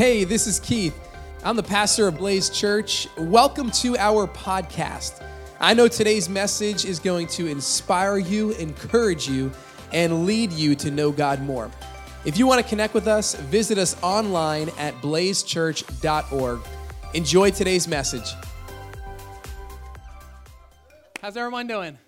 [0.00, 0.98] Hey, this is Keith.
[1.44, 3.06] I'm the pastor of Blaze Church.
[3.18, 5.22] Welcome to our podcast.
[5.60, 9.52] I know today's message is going to inspire you, encourage you,
[9.92, 11.70] and lead you to know God more.
[12.24, 16.60] If you want to connect with us, visit us online at blazechurch.org.
[17.12, 18.32] Enjoy today's message.
[21.20, 21.98] How's everyone doing?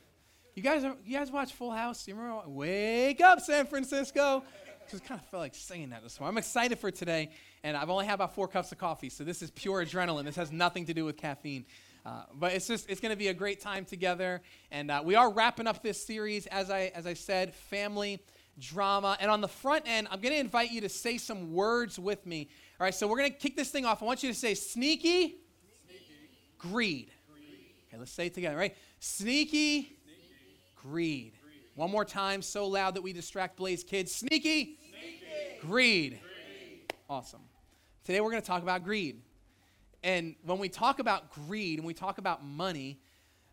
[0.55, 2.09] You guys, you guys watch Full House?
[2.09, 2.49] You remember?
[2.49, 4.45] Wake up, San Francisco!
[4.91, 6.35] Just kind of felt like saying that this morning.
[6.35, 7.31] I'm excited for today,
[7.65, 10.25] and I've only had about four cups of coffee, so this is pure adrenaline.
[10.25, 11.65] This has nothing to do with caffeine.
[12.05, 15.15] Uh, but it's just it's going to be a great time together, and uh, we
[15.15, 18.21] are wrapping up this series as I as I said, family
[18.59, 19.17] drama.
[19.21, 22.27] And on the front end, I'm going to invite you to say some words with
[22.27, 22.49] me.
[22.81, 24.03] All right, so we're going to kick this thing off.
[24.03, 25.37] I want you to say sneaky, sneaky.
[26.59, 27.11] Greed.
[27.33, 27.47] greed.
[27.89, 28.57] Okay, let's say it together.
[28.57, 29.97] Right, sneaky, sneaky.
[30.83, 31.33] Greed.
[31.75, 34.15] One more time, so loud that we distract Blaze kids.
[34.15, 34.79] Sneaky,
[35.63, 36.19] Greed.
[36.21, 36.21] greed.
[37.09, 37.41] Awesome.
[38.05, 39.23] Today we're going to talk about greed.
[40.03, 42.99] And when we talk about greed and we talk about money,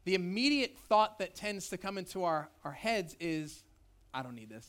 [0.03, 3.63] the immediate thought that tends to come into our, our heads is,
[4.13, 4.67] I don't need this.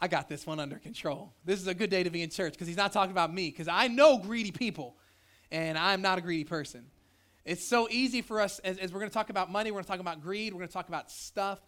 [0.00, 1.34] I got this one under control.
[1.44, 3.50] This is a good day to be in church because he's not talking about me
[3.50, 4.96] because I know greedy people
[5.50, 6.86] and I'm not a greedy person.
[7.44, 9.84] It's so easy for us, as, as we're going to talk about money, we're going
[9.84, 11.60] to talk about greed, we're going to talk about stuff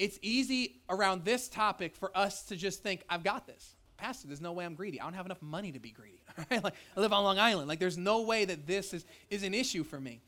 [0.00, 3.76] it's easy around this topic for us to just think, I've got this.
[3.98, 4.98] Pastor, there's no way I'm greedy.
[4.98, 6.22] I don't have enough money to be greedy.
[6.50, 7.68] like, I live on Long Island.
[7.68, 10.22] Like, there's no way that this is, is an issue for me.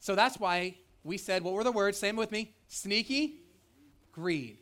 [0.00, 1.98] So that's why we said, what were the words?
[1.98, 3.40] Same with me sneaky,
[4.12, 4.56] greed.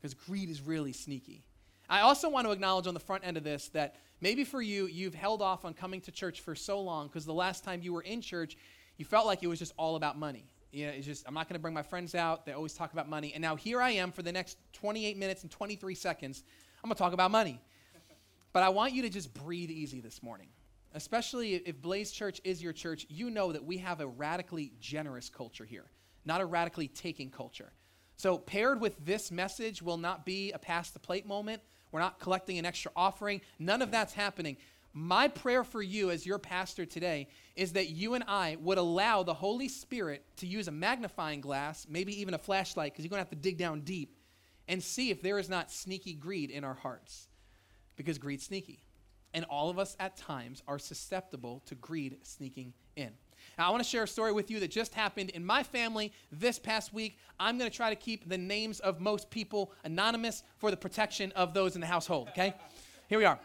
[0.00, 1.44] Because greed is really sneaky.
[1.88, 4.88] I also want to acknowledge on the front end of this that maybe for you,
[4.88, 7.92] you've held off on coming to church for so long because the last time you
[7.92, 8.56] were in church,
[8.96, 11.48] you felt like it was just all about money you know, it's just, I'm not
[11.48, 12.46] going to bring my friends out.
[12.46, 13.32] They always talk about money.
[13.34, 16.42] And now here I am for the next 28 minutes and 23 seconds.
[16.82, 17.60] I'm going to talk about money.
[18.52, 20.48] But I want you to just breathe easy this morning.
[20.92, 25.28] Especially if Blaze Church is your church, you know that we have a radically generous
[25.28, 25.84] culture here,
[26.24, 27.72] not a radically taking culture.
[28.16, 31.62] So, paired with this message will not be a pass the plate moment.
[31.92, 33.40] We're not collecting an extra offering.
[33.60, 34.56] None of that's happening.
[34.92, 39.22] My prayer for you as your pastor today is that you and I would allow
[39.22, 43.24] the Holy Spirit to use a magnifying glass, maybe even a flashlight, because you're going
[43.24, 44.16] to have to dig down deep
[44.66, 47.28] and see if there is not sneaky greed in our hearts.
[47.96, 48.82] Because greed's sneaky.
[49.32, 53.10] And all of us at times are susceptible to greed sneaking in.
[53.56, 56.12] Now, I want to share a story with you that just happened in my family
[56.32, 57.18] this past week.
[57.38, 61.32] I'm going to try to keep the names of most people anonymous for the protection
[61.36, 62.54] of those in the household, okay?
[63.08, 63.38] Here we are.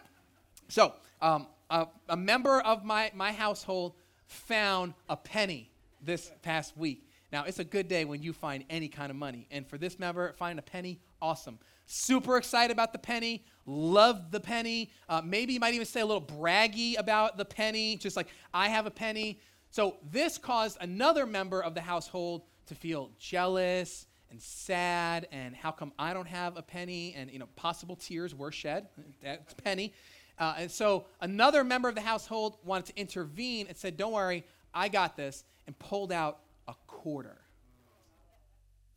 [0.70, 3.94] So, um, a, a member of my, my household
[4.28, 5.70] found a penny
[6.02, 7.08] this past week.
[7.32, 9.48] Now, it's a good day when you find any kind of money.
[9.52, 11.60] And for this member, find a penny, awesome.
[11.86, 14.92] Super excited about the penny, love the penny.
[15.10, 18.70] Uh, maybe you might even say a little braggy about the penny, just like, I
[18.70, 19.40] have a penny.
[19.70, 25.72] So, this caused another member of the household to feel jealous and sad and how
[25.72, 28.88] come I don't have a penny and you know possible tears were shed
[29.22, 29.94] that's penny
[30.38, 34.44] uh, and so another member of the household wanted to intervene and said, Don't worry,
[34.74, 37.38] I got this, and pulled out a quarter.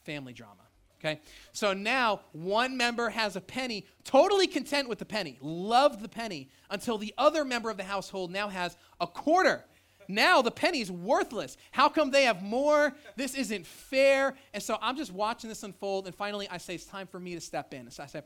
[0.05, 0.63] Family drama.
[1.01, 1.21] Okay?
[1.53, 6.49] So now one member has a penny, totally content with the penny, loved the penny,
[6.71, 9.65] until the other member of the household now has a quarter.
[10.09, 11.57] Now the penny's worthless.
[11.71, 12.95] How come they have more?
[13.15, 14.35] This isn't fair.
[14.55, 17.35] And so I'm just watching this unfold, and finally I say, It's time for me
[17.35, 17.91] to step in.
[17.91, 18.23] So I say,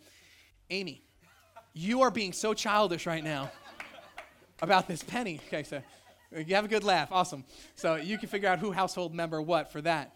[0.70, 1.02] Amy,
[1.74, 3.50] you are being so childish right now
[4.60, 5.40] about this penny.
[5.48, 5.82] Okay, so
[6.30, 7.08] you have a good laugh.
[7.10, 7.44] Awesome.
[7.74, 10.14] So you can figure out who household member what for that.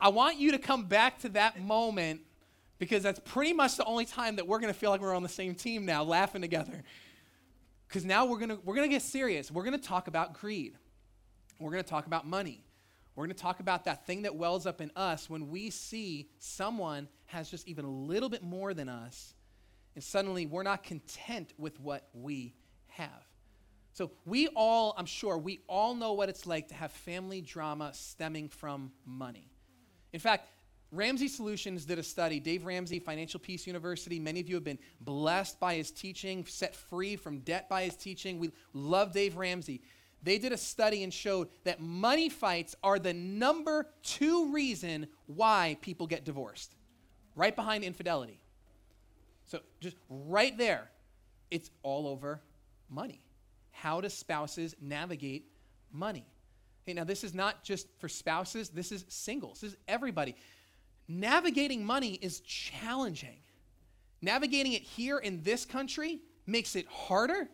[0.00, 2.20] I want you to come back to that moment
[2.78, 5.22] because that's pretty much the only time that we're going to feel like we're on
[5.22, 6.82] the same team now, laughing together.
[7.88, 9.50] Because now we're going to we're going to get serious.
[9.50, 10.76] We're going to talk about greed.
[11.60, 12.64] We're going to talk about money.
[13.14, 16.28] We're going to talk about that thing that wells up in us when we see
[16.38, 19.33] someone has just even a little bit more than us
[19.94, 22.54] and suddenly we're not content with what we
[22.88, 23.24] have.
[23.92, 27.92] So, we all, I'm sure, we all know what it's like to have family drama
[27.94, 29.52] stemming from money.
[30.12, 30.48] In fact,
[30.90, 32.40] Ramsey Solutions did a study.
[32.40, 34.18] Dave Ramsey, Financial Peace University.
[34.18, 37.96] Many of you have been blessed by his teaching, set free from debt by his
[37.96, 38.38] teaching.
[38.38, 39.82] We love Dave Ramsey.
[40.22, 45.76] They did a study and showed that money fights are the number two reason why
[45.82, 46.74] people get divorced,
[47.36, 48.40] right behind infidelity.
[49.46, 50.90] So just right there,
[51.50, 52.40] it's all over
[52.88, 53.20] money.
[53.70, 55.46] How do spouses navigate
[55.92, 56.26] money?
[56.86, 60.36] Hey, now this is not just for spouses, this is singles, this is everybody.
[61.08, 63.38] Navigating money is challenging.
[64.22, 67.48] Navigating it here in this country makes it harder,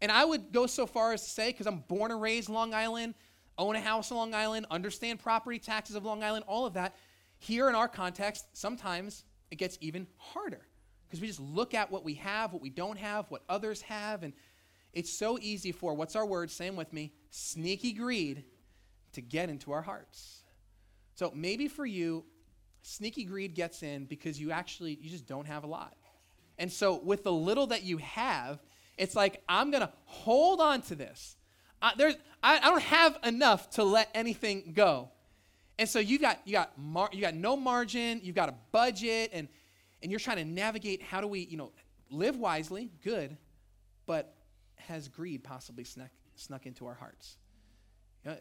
[0.00, 2.72] And I would go so far as to say, because I'm born and raised Long
[2.72, 3.14] Island,
[3.56, 6.94] own a house in Long Island, understand property taxes of Long Island, all of that.
[7.38, 10.67] Here in our context, sometimes it gets even harder
[11.08, 14.22] because we just look at what we have, what we don't have, what others have,
[14.22, 14.32] and
[14.92, 16.50] it's so easy for what's our word?
[16.50, 18.44] Same with me sneaky greed
[19.12, 20.42] to get into our hearts.
[21.14, 22.24] So maybe for you,
[22.82, 25.96] sneaky greed gets in because you actually you just don't have a lot.
[26.58, 28.60] And so with the little that you have,
[28.96, 31.36] it's like I'm gonna hold on to this.
[31.80, 35.10] Uh, there's, I, I, don't have enough to let anything go.
[35.78, 39.30] And so you got you got mar- you got no margin, you've got a budget,
[39.32, 39.48] and
[40.02, 41.72] and you're trying to navigate how do we you know
[42.10, 43.36] live wisely, good,
[44.06, 44.34] but
[44.76, 47.36] has greed possibly snuck snuck into our hearts?
[48.24, 48.36] You know,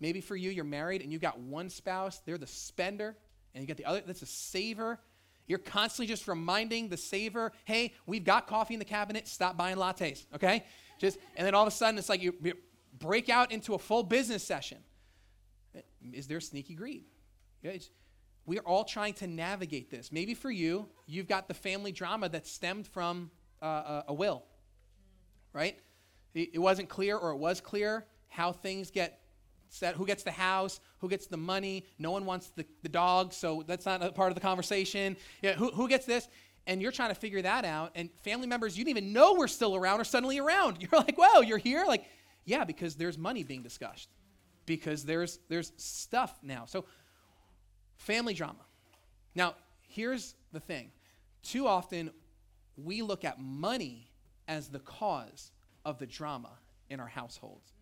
[0.00, 3.16] maybe for you, you're married and you've got one spouse, they're the spender,
[3.54, 4.98] and you got the other that's a saver.
[5.46, 9.76] You're constantly just reminding the saver, hey, we've got coffee in the cabinet, stop buying
[9.76, 10.64] lattes, okay?
[10.98, 12.54] Just and then all of a sudden it's like you, you
[12.98, 14.78] break out into a full business session.
[16.12, 17.04] Is there sneaky greed?
[17.62, 17.72] Yeah,
[18.46, 20.10] we are all trying to navigate this.
[20.10, 23.30] Maybe for you, you've got the family drama that stemmed from
[23.62, 24.44] uh, a will,
[25.52, 25.78] right?
[26.34, 29.20] It wasn't clear, or it was clear, how things get
[29.68, 31.84] set, who gets the house, who gets the money.
[31.98, 35.16] No one wants the, the dog, so that's not a part of the conversation.
[35.42, 36.28] Yeah, who, who gets this?
[36.66, 39.48] And you're trying to figure that out, and family members you didn't even know were
[39.48, 40.78] still around are suddenly around.
[40.80, 41.84] You're like, wow, you're here?
[41.86, 42.04] Like,
[42.44, 44.08] yeah, because there's money being discussed.
[44.66, 46.64] Because there's there's stuff now.
[46.66, 46.84] So
[48.00, 48.64] family drama.
[49.34, 49.54] Now,
[49.88, 50.90] here's the thing.
[51.42, 52.10] Too often
[52.76, 54.10] we look at money
[54.48, 55.52] as the cause
[55.84, 56.50] of the drama
[56.88, 57.72] in our households.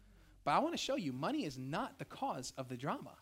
[0.45, 3.13] But I want to show you money is not the cause of the drama.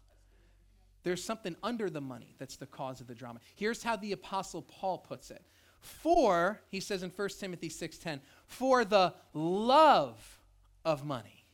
[1.02, 3.40] There's something under the money that's the cause of the drama.
[3.54, 5.42] Here's how the apostle Paul puts it.
[5.80, 10.40] For, he says in 1 Timothy 6:10, for the love
[10.84, 11.44] of money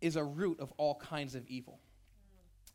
[0.00, 1.80] is a root of all kinds of evil.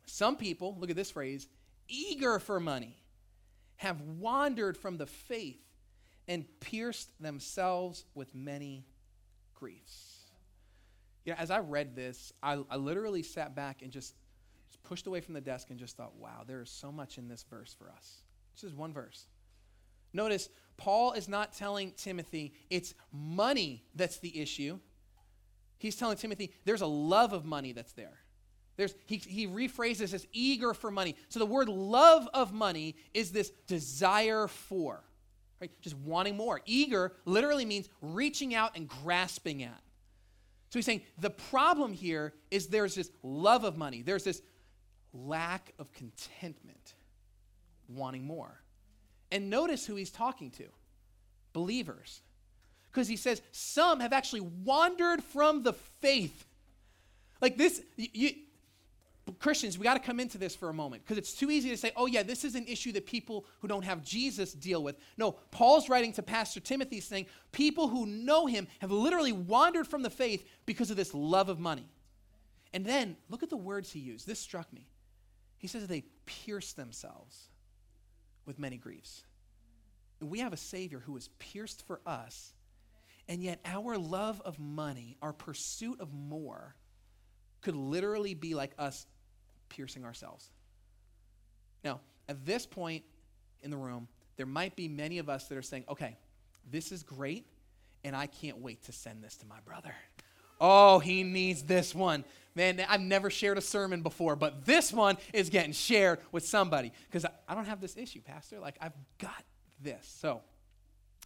[0.08, 1.48] Some people, look at this phrase,
[1.88, 2.98] eager for money,
[3.76, 5.62] have wandered from the faith
[6.28, 8.86] and pierced themselves with many
[9.54, 10.24] griefs.
[11.26, 14.16] You know, as I read this, I, I literally sat back and just,
[14.70, 17.28] just pushed away from the desk and just thought, wow, there is so much in
[17.28, 18.22] this verse for us.
[18.56, 19.28] This is one verse.
[20.14, 24.80] Notice, Paul is not telling Timothy it's money that's the issue.
[25.80, 28.20] He's telling Timothy there's a love of money that's there.
[28.78, 31.16] There's, he, he rephrases as eager for money.
[31.30, 35.04] So the word love of money is this desire for,
[35.60, 35.72] right?
[35.82, 36.62] Just wanting more.
[36.66, 39.82] Eager literally means reaching out and grasping at.
[40.70, 44.42] So he's saying the problem here is there's this love of money, there's this
[45.12, 46.94] lack of contentment,
[47.90, 48.62] wanting more.
[49.32, 50.66] And notice who he's talking to
[51.52, 52.22] believers
[52.92, 56.46] because he says some have actually wandered from the faith.
[57.42, 58.32] Like this, you,
[59.34, 61.78] Christians, we got to come into this for a moment because it's too easy to
[61.78, 64.98] say, oh, yeah, this is an issue that people who don't have Jesus deal with.
[65.18, 70.02] No, Paul's writing to Pastor Timothy saying, people who know him have literally wandered from
[70.02, 71.90] the faith because of this love of money.
[72.74, 74.28] And then look at the words he used.
[74.28, 74.88] This struck me.
[75.58, 77.50] He says they pierce themselves
[78.46, 79.24] with many griefs.
[80.20, 82.54] And we have a Savior who was pierced for us
[83.28, 86.76] and yet, our love of money, our pursuit of more,
[87.62, 89.06] could literally be like us
[89.70, 90.50] piercing ourselves.
[91.84, 93.04] Now, at this point
[93.62, 96.18] in the room, there might be many of us that are saying, okay,
[96.70, 97.46] this is great,
[98.04, 99.94] and I can't wait to send this to my brother.
[100.60, 102.24] Oh, he needs this one.
[102.56, 106.92] Man, I've never shared a sermon before, but this one is getting shared with somebody
[107.10, 108.60] because I don't have this issue, Pastor.
[108.60, 109.44] Like, I've got
[109.82, 110.18] this.
[110.20, 110.42] So,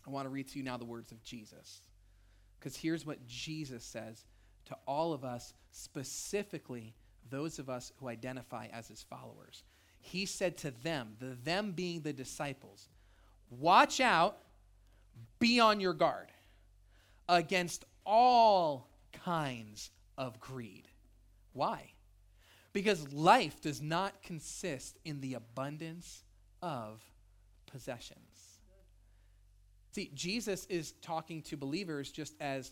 [0.05, 1.81] I want to read to you now the words of Jesus.
[2.59, 4.25] Because here's what Jesus says
[4.65, 6.93] to all of us, specifically
[7.31, 9.63] those of us who identify as his followers.
[9.99, 12.89] He said to them, the them being the disciples,
[13.49, 14.37] watch out,
[15.39, 16.27] be on your guard
[17.27, 20.87] against all kinds of greed.
[21.53, 21.91] Why?
[22.73, 26.23] Because life does not consist in the abundance
[26.61, 27.01] of
[27.65, 28.19] possessions.
[29.91, 32.71] See, Jesus is talking to believers just as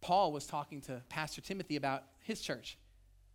[0.00, 2.76] Paul was talking to Pastor Timothy about his church.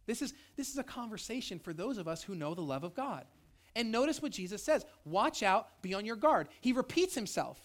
[0.08, 2.96] This is, this is a conversation for those of us who know the love of
[2.96, 3.26] God.
[3.76, 6.48] And notice what Jesus says watch out, be on your guard.
[6.62, 7.60] He repeats himself.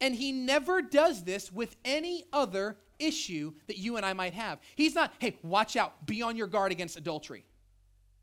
[0.00, 4.58] And he never does this with any other issue that you and I might have.
[4.74, 7.46] He's not, hey, watch out, be on your guard against adultery.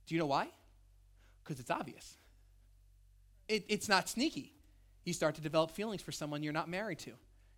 [0.06, 0.50] Do you know why?
[1.44, 2.18] Because it's obvious.
[3.48, 4.54] It, it's not sneaky.
[5.06, 7.12] You start to develop feelings for someone you're not married to.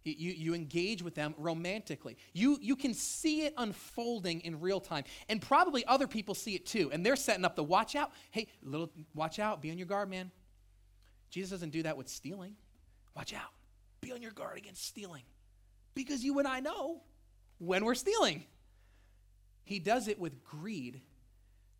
[0.04, 2.18] You, you, engage with them romantically.
[2.34, 5.06] You, you can see it unfolding in real time.
[5.30, 6.90] And probably other people see it too.
[6.92, 8.12] And they're setting up the watch out.
[8.32, 9.62] Hey, little watch out.
[9.62, 10.30] Be on your guard, man.
[11.30, 12.56] Jesus doesn't do that with stealing.
[13.16, 13.52] Watch out.
[14.02, 15.24] Be on your guard against stealing.
[15.96, 17.02] Because you and I know
[17.60, 18.44] when we're stealing.
[19.64, 21.00] He does it with greed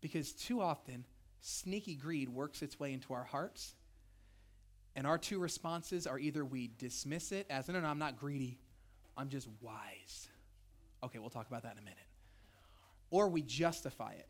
[0.00, 1.04] because too often
[1.40, 3.74] sneaky greed works its way into our hearts.
[4.96, 8.58] And our two responses are either we dismiss it as, no, no, I'm not greedy,
[9.16, 10.28] I'm just wise.
[11.02, 11.98] Okay, we'll talk about that in a minute.
[13.10, 14.28] Or we justify it.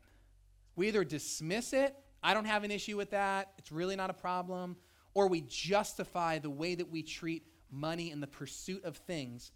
[0.75, 4.13] We either dismiss it, I don't have an issue with that, it's really not a
[4.13, 4.75] problem,
[5.13, 9.51] or we justify the way that we treat money and the pursuit of things.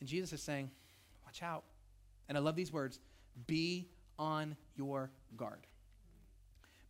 [0.00, 0.70] And Jesus is saying,
[1.24, 1.64] watch out.
[2.28, 3.00] And I love these words
[3.46, 5.66] be on your guard.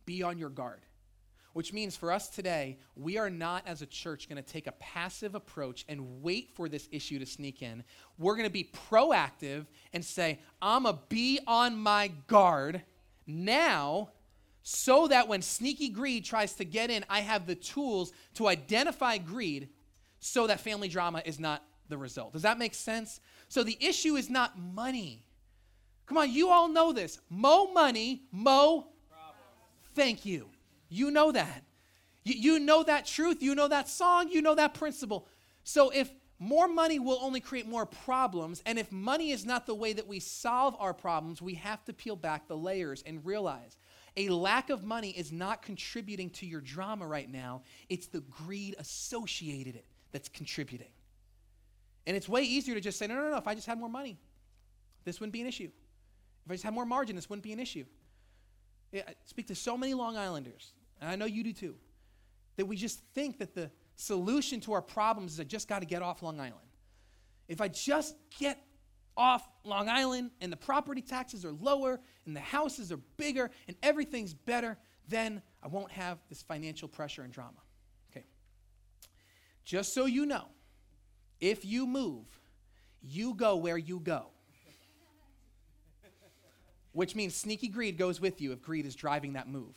[0.05, 0.81] Be on your guard.
[1.59, 4.71] Which means for us today, we are not as a church going to take a
[4.71, 7.83] passive approach and wait for this issue to sneak in.
[8.17, 12.81] We're going to be proactive and say, I'm going to be on my guard
[13.27, 14.11] now
[14.63, 19.17] so that when sneaky greed tries to get in, I have the tools to identify
[19.17, 19.67] greed
[20.21, 22.31] so that family drama is not the result.
[22.31, 23.19] Does that make sense?
[23.49, 25.25] So the issue is not money.
[26.05, 27.19] Come on, you all know this.
[27.29, 28.87] Mo money, mo
[29.93, 30.47] Thank you.
[30.89, 31.63] You know that.
[32.23, 33.41] You, you know that truth.
[33.41, 34.29] You know that song.
[34.29, 35.27] You know that principle.
[35.63, 39.75] So if more money will only create more problems, and if money is not the
[39.75, 43.77] way that we solve our problems, we have to peel back the layers and realize
[44.17, 47.61] a lack of money is not contributing to your drama right now.
[47.89, 50.89] It's the greed associated it that's contributing.
[52.07, 53.89] And it's way easier to just say, no, no, no, if I just had more
[53.89, 54.17] money,
[55.05, 55.69] this wouldn't be an issue.
[56.45, 57.85] If I just had more margin, this wouldn't be an issue.
[58.93, 61.75] I speak to so many Long Islanders, and I know you do too,
[62.57, 65.85] that we just think that the solution to our problems is I just got to
[65.85, 66.55] get off Long Island.
[67.47, 68.61] If I just get
[69.17, 73.75] off Long Island and the property taxes are lower and the houses are bigger and
[73.81, 74.77] everything's better,
[75.07, 77.59] then I won't have this financial pressure and drama.
[78.11, 78.25] Okay.
[79.65, 80.45] Just so you know,
[81.39, 82.25] if you move,
[83.01, 84.27] you go where you go
[86.91, 89.75] which means sneaky greed goes with you if greed is driving that move.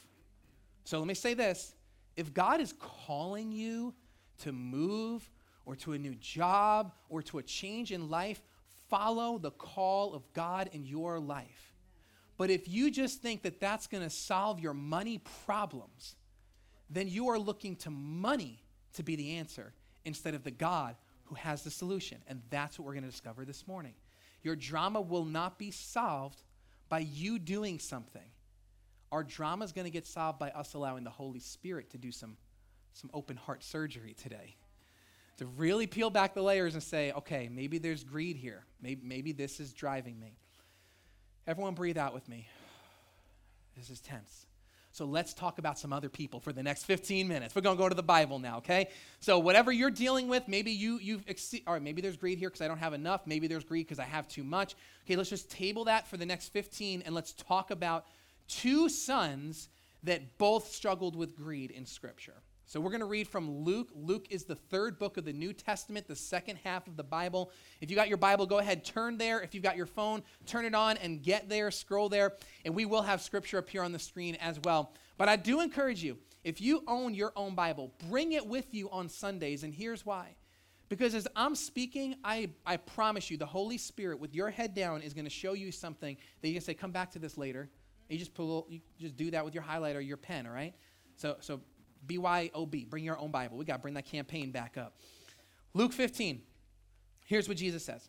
[0.84, 1.74] So let me say this
[2.16, 3.94] if God is calling you
[4.38, 5.28] to move
[5.64, 8.42] or to a new job or to a change in life,
[8.88, 11.72] follow the call of God in your life.
[12.36, 16.16] But if you just think that that's going to solve your money problems,
[16.90, 18.62] then you are looking to money
[18.94, 19.72] to be the answer
[20.04, 22.18] instead of the God who has the solution.
[22.26, 23.94] And that's what we're going to discover this morning.
[24.42, 26.42] Your drama will not be solved
[26.88, 28.28] by you doing something.
[29.12, 32.10] Our drama is going to get solved by us allowing the Holy Spirit to do
[32.10, 32.36] some,
[32.94, 34.56] some open heart surgery today.
[35.36, 38.64] To really peel back the layers and say, okay, maybe there's greed here.
[38.80, 40.38] Maybe, maybe this is driving me.
[41.46, 42.48] Everyone, breathe out with me.
[43.76, 44.46] This is tense.
[44.92, 47.54] So let's talk about some other people for the next 15 minutes.
[47.54, 48.88] We're going to go to the Bible now, okay?
[49.20, 52.60] So whatever you're dealing with, maybe you you've exceed, right, maybe there's greed here because
[52.60, 53.22] I don't have enough.
[53.26, 54.74] Maybe there's greed because I have too much.
[55.04, 58.04] Okay, let's just table that for the next 15 and let's talk about
[58.48, 59.68] two sons
[60.02, 62.42] that both struggled with greed in Scripture.
[62.72, 63.90] So we're going to read from Luke.
[63.94, 67.50] Luke is the third book of the New Testament, the second half of the Bible.
[67.82, 69.42] If you got your Bible, go ahead, turn there.
[69.42, 72.32] If you've got your phone, turn it on and get there, scroll there,
[72.64, 74.94] and we will have scripture up here on the screen as well.
[75.18, 78.88] But I do encourage you, if you own your own Bible, bring it with you
[78.90, 80.34] on Sundays, and here's why.
[80.88, 85.02] Because as I'm speaking, I, I promise you, the Holy Spirit, with your head down,
[85.02, 87.68] is going to show you something that you can say, come back to this later.
[88.08, 90.74] You just pull, you just do that with your highlighter, or your pen, all right?
[91.16, 91.60] So, so
[92.06, 93.56] BYOB, bring your own Bible.
[93.56, 94.98] We got to bring that campaign back up.
[95.74, 96.42] Luke 15,
[97.24, 98.08] here's what Jesus says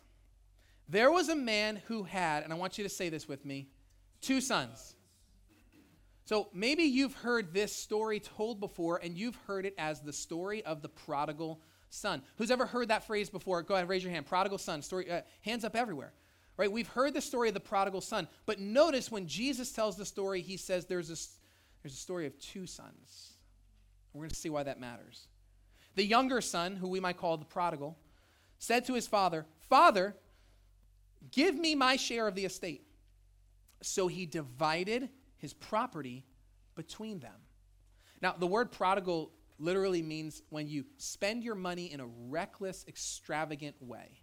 [0.88, 3.68] There was a man who had, and I want you to say this with me,
[4.20, 4.94] two sons.
[6.26, 10.64] So maybe you've heard this story told before, and you've heard it as the story
[10.64, 11.60] of the prodigal
[11.90, 12.22] son.
[12.36, 13.62] Who's ever heard that phrase before?
[13.62, 14.26] Go ahead, raise your hand.
[14.26, 14.80] Prodigal son.
[14.80, 16.12] Story, uh, hands up everywhere.
[16.56, 16.70] Right?
[16.70, 20.40] We've heard the story of the prodigal son, but notice when Jesus tells the story,
[20.40, 21.18] he says there's a,
[21.82, 23.32] there's a story of two sons.
[24.12, 25.26] We're going to see why that matters.
[25.96, 27.98] The younger son, who we might call the prodigal,
[28.58, 30.14] said to his father, Father,
[31.32, 32.86] give me my share of the estate.
[33.82, 36.24] So he divided his property
[36.76, 37.34] between them.
[38.22, 43.76] Now, the word prodigal literally means when you spend your money in a reckless, extravagant
[43.80, 44.20] way.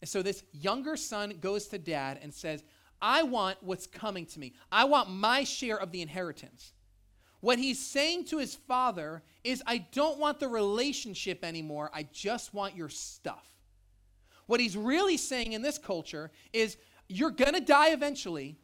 [0.00, 2.62] And so this younger son goes to dad and says,
[3.00, 4.54] I want what's coming to me.
[4.70, 6.72] I want my share of the inheritance.
[7.40, 11.90] What he's saying to his father is, I don't want the relationship anymore.
[11.92, 13.46] I just want your stuff.
[14.46, 16.76] What he's really saying in this culture is
[17.08, 18.56] you're going to die eventually.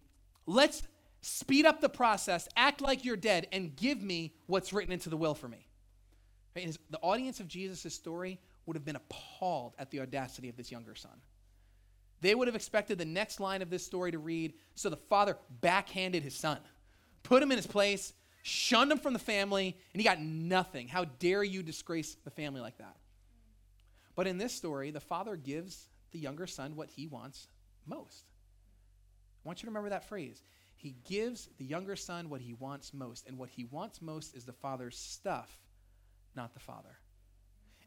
[0.47, 0.83] Let's
[1.21, 5.17] speed up the process, act like you're dead, and give me what's written into the
[5.17, 5.67] will for me.
[6.57, 6.77] Right?
[6.89, 10.95] The audience of Jesus' story would have been appalled at the audacity of this younger
[10.95, 11.21] son.
[12.21, 15.37] They would have expected the next line of this story to read So the father
[15.61, 16.59] backhanded his son,
[17.23, 18.13] put him in his place,
[18.43, 20.89] shunned him from the family, and he got nothing.
[20.89, 22.97] How dare you disgrace the family like that?
[24.15, 27.49] But in this story, the father gives the younger son what he wants
[27.87, 28.25] most.
[29.45, 30.43] I want you to remember that phrase.
[30.77, 34.45] He gives the younger son what he wants most, and what he wants most is
[34.45, 35.51] the father's stuff,
[36.35, 36.99] not the father.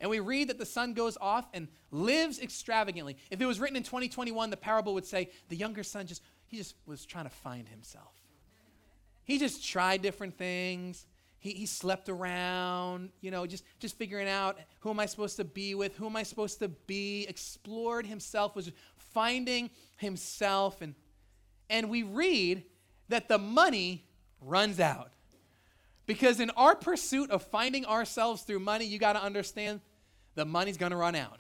[0.04, 3.16] And we read that the son goes off and lives extravagantly.
[3.32, 6.58] If it was written in 2021, the parable would say the younger son just he
[6.58, 8.12] just was trying to find himself.
[9.24, 11.06] He just tried different things.
[11.40, 15.46] He, he slept around, you know, just, just figuring out who am I supposed to
[15.46, 20.82] be with, who am I supposed to be, explored himself, was finding himself.
[20.82, 20.96] And,
[21.70, 22.66] and we read
[23.08, 24.04] that the money
[24.42, 25.14] runs out.
[26.06, 29.80] Because in our pursuit of finding ourselves through money, you got to understand
[30.36, 31.40] the money's going to run out.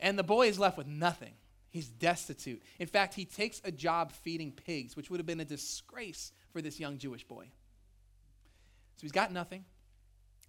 [0.00, 1.32] And the boy is left with nothing.
[1.70, 2.62] He's destitute.
[2.78, 6.60] In fact, he takes a job feeding pigs, which would have been a disgrace for
[6.60, 7.44] this young Jewish boy.
[8.96, 9.64] So he's got nothing.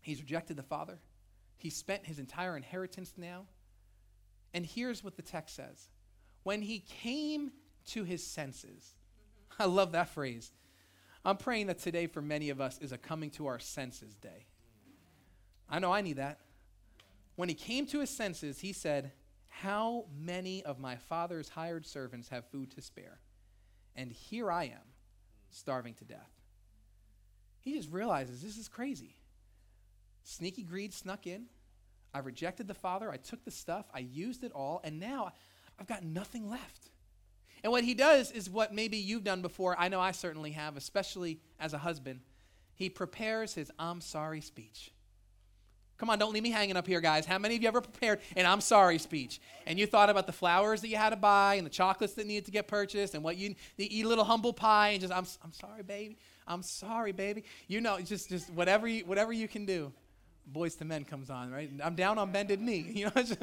[0.01, 0.99] He's rejected the father.
[1.57, 3.45] He spent his entire inheritance now.
[4.53, 5.87] And here's what the text says
[6.43, 7.51] When he came
[7.87, 8.95] to his senses,
[9.59, 10.51] I love that phrase.
[11.25, 14.45] I'm praying that today for many of us is a coming to our senses day.
[15.69, 16.39] I know I need that.
[17.35, 19.11] When he came to his senses, he said,
[19.47, 23.19] How many of my father's hired servants have food to spare?
[23.95, 24.93] And here I am,
[25.49, 26.31] starving to death.
[27.59, 29.15] He just realizes this is crazy.
[30.23, 31.45] Sneaky greed snuck in.
[32.13, 33.09] I rejected the Father.
[33.11, 33.85] I took the stuff.
[33.93, 34.81] I used it all.
[34.83, 35.31] And now
[35.79, 36.91] I've got nothing left.
[37.63, 39.75] And what he does is what maybe you've done before.
[39.79, 42.19] I know I certainly have, especially as a husband.
[42.75, 44.91] He prepares his I'm sorry speech.
[45.97, 47.25] Come on, don't leave me hanging up here, guys.
[47.25, 49.39] How many of you ever prepared an I'm sorry speech?
[49.67, 52.25] And you thought about the flowers that you had to buy and the chocolates that
[52.25, 55.25] needed to get purchased and what you, eat a little humble pie and just, I'm,
[55.43, 56.17] I'm sorry, baby.
[56.47, 57.43] I'm sorry, baby.
[57.67, 59.93] You know, just just whatever you, whatever you can do.
[60.51, 61.71] Boyz II Men comes on, right?
[61.81, 62.85] I'm down on bended knee.
[62.93, 63.37] You know, just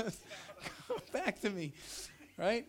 [0.88, 1.72] come back to me,
[2.36, 2.66] right?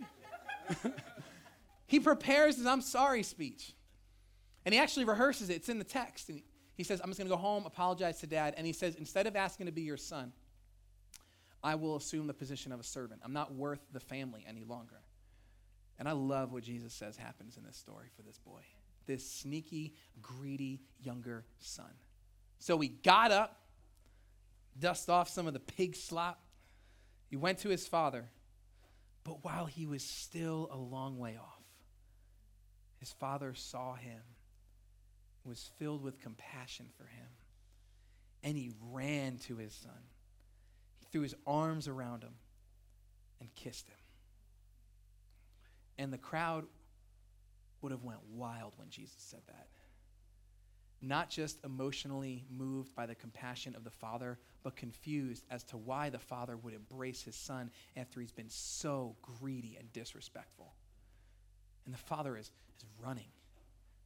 [1.87, 3.73] he prepares his I'm sorry speech.
[4.65, 5.55] And he actually rehearses it.
[5.55, 6.29] It's in the text.
[6.29, 6.41] And
[6.81, 8.55] he says, I'm just going to go home, apologize to dad.
[8.57, 10.33] And he says, instead of asking to be your son,
[11.63, 13.21] I will assume the position of a servant.
[13.23, 14.99] I'm not worth the family any longer.
[15.99, 18.61] And I love what Jesus says happens in this story for this boy
[19.07, 21.89] this sneaky, greedy younger son.
[22.59, 23.59] So he got up,
[24.79, 26.39] dust off some of the pig slop.
[27.27, 28.29] He went to his father.
[29.23, 31.61] But while he was still a long way off,
[32.99, 34.21] his father saw him,
[35.45, 37.27] was filled with compassion for him,
[38.43, 39.91] and he ran to his son.
[40.99, 42.33] He threw his arms around him
[43.39, 43.97] and kissed him.
[45.97, 46.65] And the crowd
[47.81, 49.67] would have went wild when Jesus said that.
[51.01, 56.09] Not just emotionally moved by the compassion of the Father, but confused as to why
[56.09, 60.73] the Father would embrace his Son after he's been so greedy and disrespectful.
[61.85, 63.29] And the Father is, is running,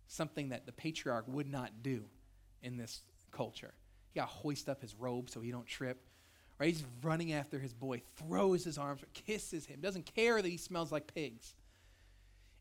[0.07, 2.05] something that the patriarch would not do
[2.61, 3.73] in this culture.
[4.13, 6.01] He got hoist up his robe so he don't trip.
[6.59, 6.69] Right?
[6.69, 10.91] He's running after his boy, throws his arms, kisses him, doesn't care that he smells
[10.91, 11.53] like pigs.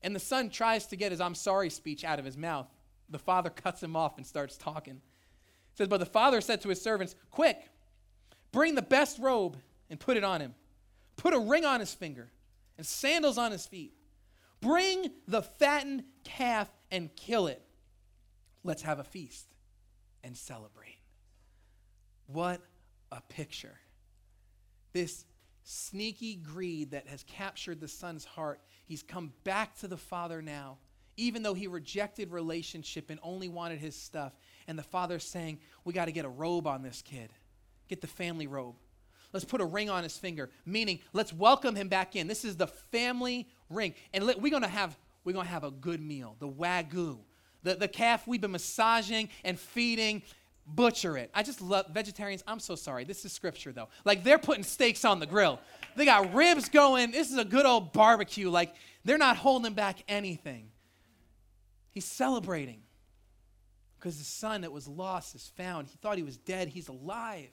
[0.03, 2.67] And the son tries to get his I'm sorry speech out of his mouth.
[3.09, 4.97] The father cuts him off and starts talking.
[4.97, 7.71] It says, But the father said to his servants, Quick,
[8.51, 9.57] bring the best robe
[9.89, 10.55] and put it on him.
[11.17, 12.31] Put a ring on his finger
[12.77, 13.95] and sandals on his feet.
[14.61, 17.63] Bring the fattened calf and kill it.
[18.63, 19.47] Let's have a feast
[20.23, 20.99] and celebrate.
[22.27, 22.61] What
[23.13, 23.79] a picture.
[24.93, 25.25] This
[25.65, 28.61] sneaky greed that has captured the son's heart.
[28.87, 30.79] He's come back to the father now,
[31.17, 34.33] even though he rejected relationship and only wanted his stuff.
[34.67, 37.31] And the father's saying, We got to get a robe on this kid,
[37.89, 38.77] get the family robe.
[39.33, 42.29] Let's put a ring on his finger, meaning let's welcome him back in.
[42.29, 43.95] This is the family ring.
[44.13, 47.19] And we're going to have we're going to have a good meal, the wagyu,
[47.63, 50.23] the, the calf we've been massaging and feeding
[50.67, 51.31] butcher it.
[51.35, 52.43] I just love vegetarians.
[52.47, 53.05] I'm so sorry.
[53.05, 53.89] This is scripture though.
[54.05, 55.61] Like they're putting steaks on the grill.
[55.97, 57.11] They got ribs going.
[57.11, 58.51] This is a good old barbecue.
[58.51, 60.71] Like they're not holding back anything.
[61.91, 62.81] He's celebrating
[63.99, 65.89] because the son that was lost is found.
[65.89, 66.69] He thought he was dead.
[66.69, 67.51] He's alive.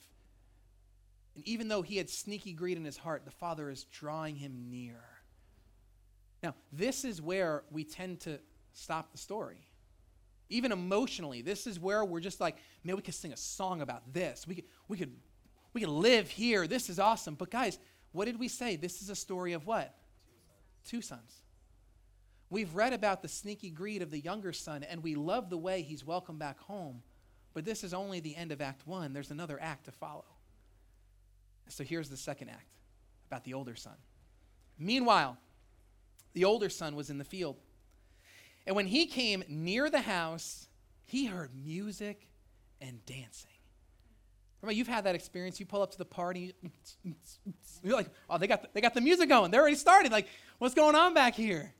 [1.36, 4.66] And even though he had sneaky greed in his heart, the Father is drawing him
[4.70, 5.00] near.
[6.44, 8.40] Now, this is where we tend to
[8.74, 9.68] stop the story.
[10.50, 14.14] Even emotionally, this is where we're just like, man, we could sing a song about
[14.14, 14.46] this.
[14.48, 15.14] We could, we could,
[15.74, 16.68] we could live here.
[16.68, 17.36] This is awesome.
[17.36, 17.80] But guys,
[18.12, 18.76] what did we say?
[18.76, 19.96] This is a story of what?
[20.86, 21.44] Two sons.
[22.50, 25.84] We've read about the sneaky greed of the younger son, and we love the way
[25.84, 27.02] he's welcomed back home.
[27.54, 29.14] But this is only the end of Act One.
[29.14, 30.26] There's another act to follow.
[31.70, 32.68] So here's the second act
[33.28, 33.96] about the older son.
[34.78, 35.38] Meanwhile,
[36.34, 37.58] the older son was in the field.
[38.66, 40.68] And when he came near the house,
[41.06, 42.28] he heard music
[42.80, 43.50] and dancing.
[44.62, 45.60] Remember, you've had that experience.
[45.60, 46.54] You pull up to the party,
[47.84, 49.50] you're like, oh, they got the, they got the music going.
[49.50, 50.12] They're already started.
[50.12, 50.28] Like,
[50.60, 51.74] what's going on back here?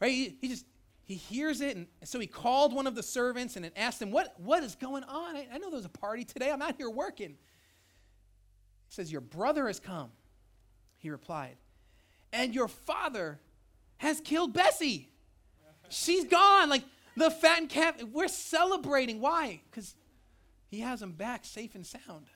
[0.00, 0.12] Right?
[0.12, 0.64] He, he just
[1.02, 4.32] he hears it, and so he called one of the servants and asked him, "What
[4.38, 5.34] what is going on?
[5.34, 6.52] I, I know there's a party today.
[6.52, 7.36] I'm out here working."
[8.90, 10.10] He says, Your brother has come.
[10.98, 11.56] He replied,
[12.32, 13.38] And your father
[14.00, 15.10] has killed Bessie.
[15.90, 16.70] She's gone.
[16.70, 16.84] Like
[17.16, 18.02] the fattened calf.
[18.02, 19.20] We're celebrating.
[19.20, 19.60] Why?
[19.70, 19.94] Because
[20.70, 22.26] he has him back safe and sound.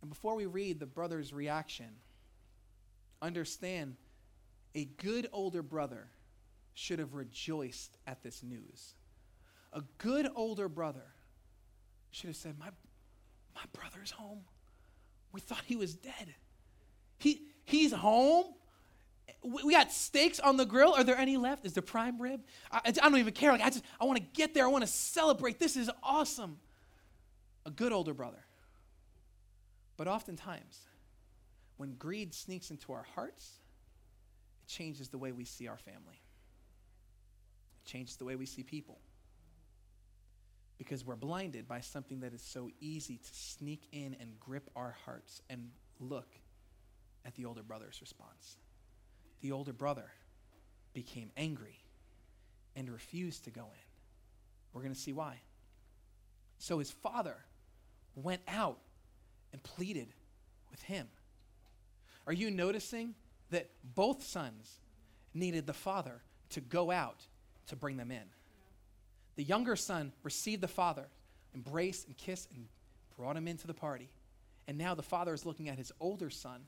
[0.00, 1.88] And before we read the brother's reaction,
[3.20, 3.96] understand
[4.76, 6.06] a good older brother
[6.74, 8.94] should have rejoiced at this news.
[9.72, 11.06] A good older brother
[12.12, 12.68] should have said, My,
[13.56, 14.42] my brother's home.
[15.32, 16.34] We thought he was dead.
[17.18, 18.54] He, he's home.
[19.42, 20.94] We got steaks on the grill.
[20.94, 21.66] Are there any left?
[21.66, 22.42] Is there prime rib?
[22.70, 23.52] I, I don't even care.
[23.52, 24.64] Like I just, I want to get there.
[24.64, 25.58] I want to celebrate.
[25.58, 26.58] This is awesome.
[27.66, 28.44] A good older brother.
[29.96, 30.80] But oftentimes,
[31.76, 33.58] when greed sneaks into our hearts,
[34.62, 36.20] it changes the way we see our family.
[37.84, 38.98] It changes the way we see people
[40.78, 44.96] because we're blinded by something that is so easy to sneak in and grip our
[45.04, 46.34] hearts and look
[47.24, 48.56] at the older brother's response.
[49.42, 50.10] The older brother
[50.94, 51.78] became angry
[52.74, 53.88] and refused to go in.
[54.72, 55.40] We're going to see why.
[56.58, 57.36] So his father
[58.14, 58.78] went out
[59.52, 60.08] and pleaded
[60.70, 61.08] with him.
[62.26, 63.14] Are you noticing
[63.50, 64.80] that both sons
[65.34, 67.26] needed the father to go out
[67.66, 68.24] to bring them in?
[69.36, 71.06] The younger son received the father,
[71.54, 72.66] embraced and kissed, and
[73.16, 74.08] brought him into the party.
[74.68, 76.60] And now the father is looking at his older son,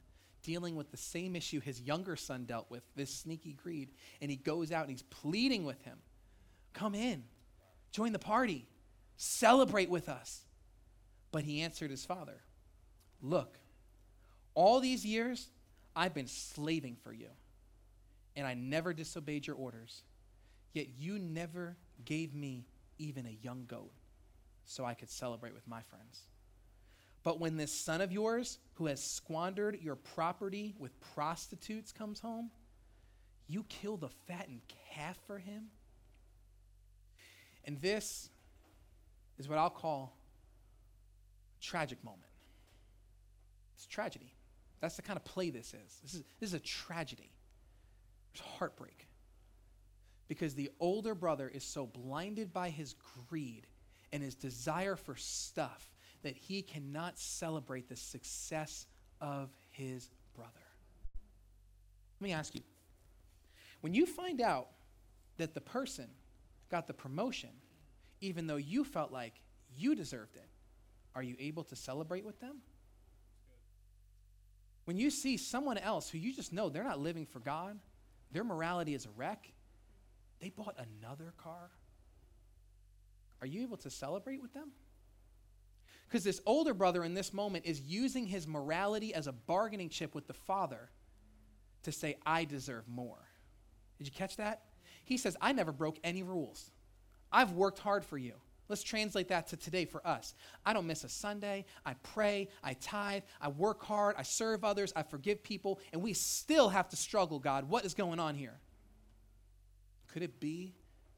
[0.45, 3.89] dealing with the same issue his younger son dealt with, this sneaky greed.
[4.23, 5.99] And he goes out and he's pleading with him
[6.73, 7.25] Come in,
[7.91, 8.67] join the party,
[9.17, 10.43] celebrate with us.
[11.33, 12.41] But he answered his father
[13.21, 13.59] Look,
[14.55, 15.49] all these years
[15.97, 17.29] I've been slaving for you,
[18.37, 20.03] and I never disobeyed your orders.
[20.73, 22.67] Yet you never gave me
[22.99, 23.93] even a young goat
[24.65, 26.23] so I could celebrate with my friends.
[27.25, 32.51] But when this son of yours, who has squandered your property with prostitutes, comes home,
[33.49, 34.61] you kill the fattened
[34.93, 35.69] calf for him?
[37.65, 38.29] And this
[39.39, 40.17] is what I'll call
[41.59, 42.31] a tragic moment.
[43.75, 44.35] It's tragedy.
[44.81, 46.01] That's the kind of play this is.
[46.03, 47.33] This is, this is a tragedy.
[48.35, 49.07] There's heartbreak
[50.29, 52.95] because the older brother is so blinded by his
[53.29, 53.67] greed
[54.13, 55.91] and his desire for stuff
[56.25, 58.87] that he cannot celebrate the success
[59.21, 60.51] of his brother.
[62.21, 62.63] Let me ask you
[63.83, 64.69] when you find out
[65.37, 66.09] that the person
[66.71, 67.51] got the promotion,
[68.21, 69.35] even though you felt like
[69.77, 70.49] you deserved it,
[71.15, 72.57] are you able to celebrate with them?
[74.87, 77.79] When you see someone else who you just know they're not living for God,
[78.33, 79.53] their morality is a wreck,
[80.41, 81.71] they bought another car.
[83.43, 84.71] Are you able to celebrate with them?
[86.09, 90.15] Because this older brother in this moment is using his morality as a bargaining chip
[90.15, 90.91] with the father
[91.83, 93.19] to say, I deserve more.
[93.99, 94.63] Did you catch that?
[95.05, 96.71] He says, I never broke any rules.
[97.33, 98.35] I've worked hard for you.
[98.69, 100.35] Let's translate that to today for us.
[100.65, 101.67] I don't miss a Sunday.
[101.85, 102.49] I pray.
[102.63, 103.23] I tithe.
[103.41, 104.15] I work hard.
[104.17, 104.93] I serve others.
[104.97, 105.81] I forgive people.
[105.93, 107.69] And we still have to struggle, God.
[107.69, 108.59] What is going on here?
[110.13, 110.75] Could it be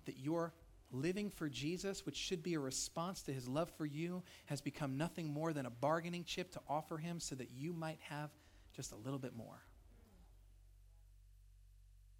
[0.06, 0.52] that your
[0.92, 4.96] living for Jesus, which should be a response to his love for you, has become
[4.96, 8.30] nothing more than a bargaining chip to offer him so that you might have
[8.74, 9.62] just a little bit more?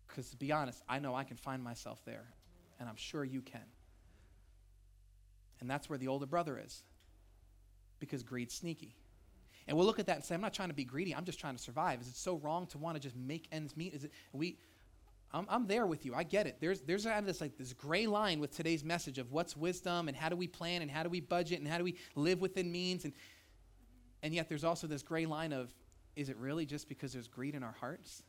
[0.09, 2.25] Because to be honest, I know I can find myself there,
[2.81, 3.61] and I'm sure you can.
[5.61, 6.83] And that's where the older brother is,
[8.01, 8.97] because greed's sneaky.
[9.69, 11.15] And we'll look at that and say, I'm not trying to be greedy.
[11.15, 12.01] I'm just trying to survive.
[12.01, 13.95] Is it so wrong to want to just make ends meet?
[13.95, 14.59] Is it we
[15.33, 16.15] I'm, I'm there with you.
[16.15, 16.59] I get it.
[16.61, 20.09] There's there's kind of this like this gray line with today's message of what's wisdom
[20.09, 22.41] and how do we plan and how do we budget and how do we live
[22.41, 23.13] within means and
[24.23, 25.73] And yet there's also this gray line of
[26.15, 28.23] is it really just because there's greed in our hearts?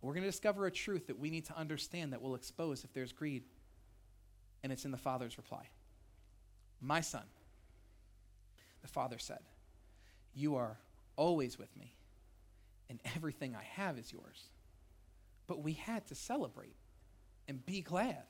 [0.00, 2.92] We're going to discover a truth that we need to understand that will expose if
[2.92, 3.42] there's greed.
[4.62, 5.68] And it's in the Father's reply
[6.80, 7.24] My son,
[8.82, 9.40] the Father said,
[10.34, 10.78] You are
[11.16, 11.94] always with me,
[12.88, 14.50] and everything I have is yours.
[15.48, 16.76] But we had to celebrate
[17.48, 18.22] and be glad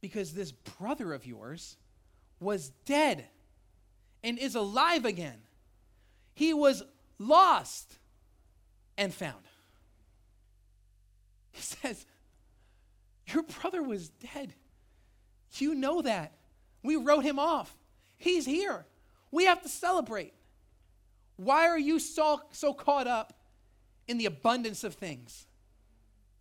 [0.00, 1.76] because this brother of yours
[2.38, 3.24] was dead
[4.22, 5.38] and is alive again.
[6.34, 6.82] He was
[7.18, 7.98] lost
[8.98, 9.42] and found.
[11.52, 12.06] He says,
[13.26, 14.54] Your brother was dead.
[15.56, 16.32] You know that.
[16.82, 17.76] We wrote him off.
[18.16, 18.86] He's here.
[19.30, 20.34] We have to celebrate.
[21.36, 23.32] Why are you so, so caught up
[24.08, 25.46] in the abundance of things?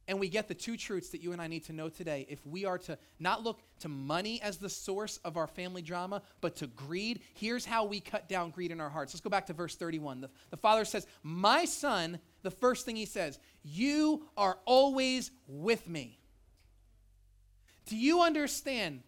[0.08, 2.26] And we get the two truths that you and I need to know today.
[2.28, 6.22] If we are to not look to money as the source of our family drama,
[6.42, 9.14] but to greed, here's how we cut down greed in our hearts.
[9.14, 10.22] Let's go back to verse 31.
[10.22, 15.88] The, the father says, My son, the first thing he says, you are always with
[15.88, 16.20] me.
[17.86, 19.02] Do you understand?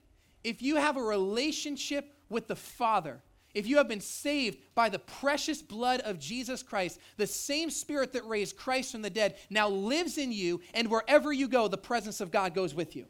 [0.43, 3.21] If you have a relationship with the Father,
[3.54, 8.13] if you have been saved by the precious blood of Jesus Christ, the same spirit
[8.13, 11.78] that raised Christ from the dead now lives in you, and wherever you go, the
[11.78, 13.06] presence of God goes with you.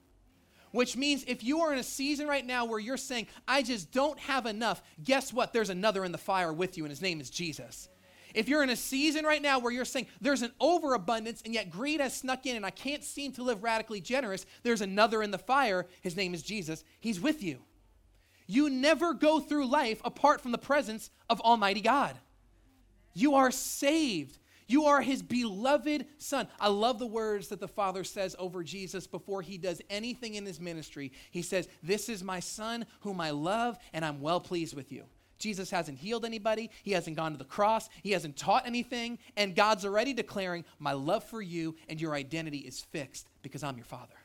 [0.71, 3.91] Which means if you are in a season right now where you're saying, I just
[3.91, 5.53] don't have enough, guess what?
[5.53, 7.89] There's another in the fire with you, and his name is Jesus.
[8.33, 11.69] If you're in a season right now where you're saying there's an overabundance and yet
[11.69, 15.31] greed has snuck in and I can't seem to live radically generous, there's another in
[15.31, 15.85] the fire.
[16.01, 16.83] His name is Jesus.
[16.99, 17.59] He's with you.
[18.47, 22.17] You never go through life apart from the presence of Almighty God.
[23.13, 24.39] You are saved.
[24.67, 26.47] You are his beloved son.
[26.59, 30.45] I love the words that the Father says over Jesus before he does anything in
[30.45, 31.11] his ministry.
[31.31, 35.03] He says, This is my son whom I love, and I'm well pleased with you.
[35.37, 39.55] Jesus hasn't healed anybody, he hasn't gone to the cross, he hasn't taught anything, and
[39.55, 43.85] God's already declaring, My love for you and your identity is fixed because I'm your
[43.85, 44.15] father.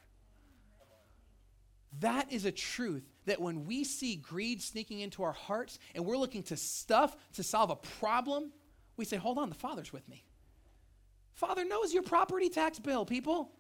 [2.01, 6.17] That is a truth that when we see greed sneaking into our hearts and we're
[6.17, 8.53] looking to stuff to solve a problem,
[8.97, 10.25] we say, Hold on, the Father's with me.
[11.35, 13.53] Father knows your property tax bill, people.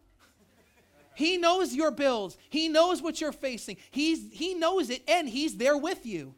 [1.14, 2.38] He knows your bills.
[2.48, 3.76] He knows what you're facing.
[3.90, 6.34] He's, he knows it, and He's there with you.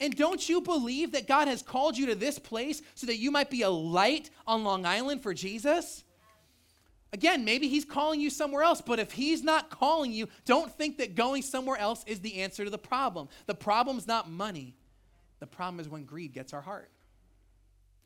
[0.00, 3.30] And don't you believe that God has called you to this place so that you
[3.30, 6.02] might be a light on Long Island for Jesus?
[7.12, 10.98] Again, maybe he's calling you somewhere else, but if he's not calling you, don't think
[10.98, 13.28] that going somewhere else is the answer to the problem.
[13.46, 14.74] The problem's not money,
[15.40, 16.90] the problem is when greed gets our heart.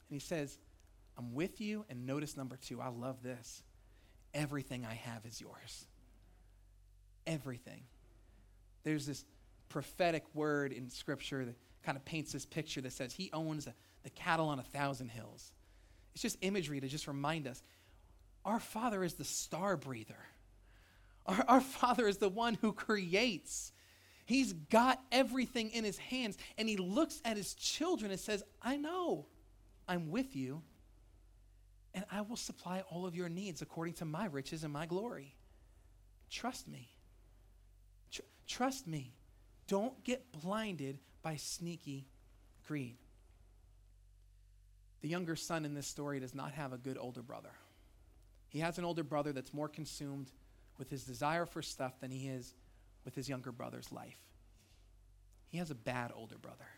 [0.09, 0.59] And he says,
[1.19, 1.85] I'm with you.
[1.89, 3.63] And notice number two, I love this.
[4.35, 5.87] Everything I have is yours.
[7.27, 7.83] Everything.
[8.85, 9.25] There's this
[9.69, 14.11] prophetic word in Scripture that kind of paints this picture that says he owns the,
[14.11, 15.53] cattle on a thousand hills.
[16.15, 17.63] It's just imagery to just remind us
[18.45, 20.19] our Father is the star breather.
[21.27, 23.73] Our, our Father is the one who creates.
[24.25, 28.77] He's got everything in his hands, and he looks at his children and says, I
[28.77, 29.27] know
[29.89, 30.63] I'm with you,
[31.95, 35.35] and I will supply all of your needs according to my riches and my glory.
[36.31, 36.89] Trust me.
[38.11, 39.13] Tr- trust me.
[39.69, 42.07] Don't get blinded by sneaky
[42.67, 42.97] greed.
[45.03, 47.51] The younger son in this story does not have a good older brother.
[48.53, 50.31] He has an older brother that's more consumed
[50.77, 52.53] with his desire for stuff than he is
[53.03, 54.19] with his younger brother's life.
[55.49, 56.69] He has a bad older brother.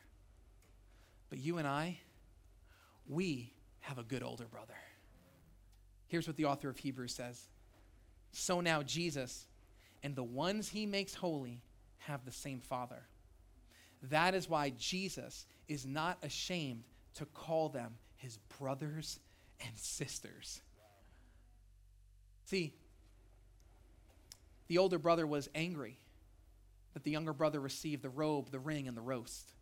[1.30, 1.98] But you and I,
[3.08, 4.76] we have a good older brother.
[6.06, 7.42] Here's what the author of Hebrews says
[8.30, 9.46] So now Jesus
[10.04, 11.60] and the ones he makes holy
[11.98, 13.02] have the same Father.
[14.10, 16.84] That is why Jesus is not ashamed
[17.16, 19.18] to call them his brothers
[19.60, 20.60] and sisters.
[22.54, 22.72] See,
[24.68, 25.98] the older brother was angry
[26.92, 29.52] that the younger brother received the robe, the ring, and the roast.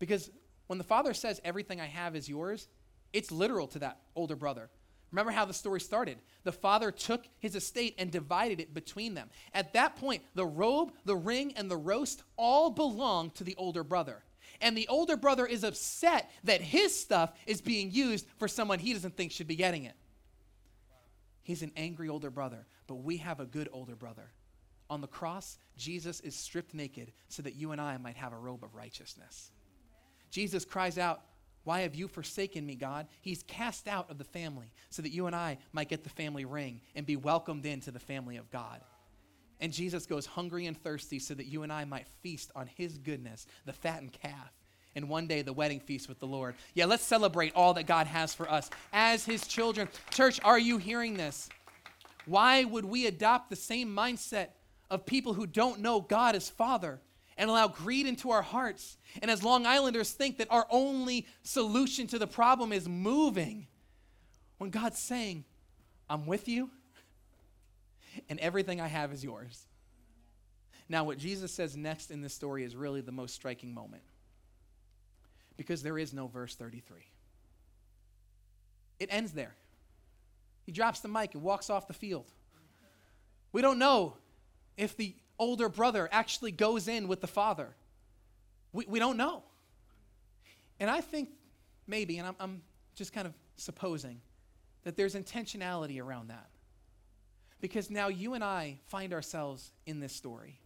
[0.00, 0.32] Because
[0.66, 2.66] when the father says, Everything I have is yours,
[3.12, 4.68] it's literal to that older brother.
[5.12, 6.18] Remember how the story started.
[6.42, 9.30] The father took his estate and divided it between them.
[9.52, 13.84] At that point, the robe, the ring, and the roast all belong to the older
[13.84, 14.24] brother.
[14.60, 18.92] And the older brother is upset that his stuff is being used for someone he
[18.92, 19.94] doesn't think should be getting it.
[21.44, 24.32] He's an angry older brother, but we have a good older brother.
[24.90, 28.38] On the cross, Jesus is stripped naked so that you and I might have a
[28.38, 29.52] robe of righteousness.
[30.30, 31.20] Jesus cries out,
[31.64, 33.06] Why have you forsaken me, God?
[33.20, 36.44] He's cast out of the family so that you and I might get the family
[36.44, 38.80] ring and be welcomed into the family of God.
[39.60, 42.98] And Jesus goes hungry and thirsty so that you and I might feast on his
[42.98, 44.52] goodness, the fattened calf.
[44.96, 46.54] And one day the wedding feast with the Lord.
[46.74, 49.88] Yeah, let's celebrate all that God has for us as His children.
[50.10, 51.48] Church, are you hearing this?
[52.26, 54.48] Why would we adopt the same mindset
[54.90, 57.00] of people who don't know God as Father
[57.36, 58.96] and allow greed into our hearts?
[59.20, 63.66] And as Long Islanders think that our only solution to the problem is moving,
[64.58, 65.44] when God's saying,
[66.08, 66.70] I'm with you,
[68.28, 69.66] and everything I have is yours.
[70.88, 74.02] Now, what Jesus says next in this story is really the most striking moment
[75.56, 76.98] because there is no verse 33.
[78.98, 79.54] It ends there.
[80.64, 82.30] He drops the mic and walks off the field.
[83.52, 84.16] We don't know
[84.76, 87.68] if the older brother actually goes in with the father.
[88.72, 89.42] We, we don't know.
[90.80, 91.30] And I think
[91.86, 92.62] maybe, and I'm, I'm
[92.94, 94.20] just kind of supposing,
[94.84, 96.48] that there's intentionality around that.
[97.60, 100.60] Because now you and I find ourselves in this story